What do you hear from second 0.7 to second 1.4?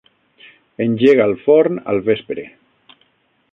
Engega el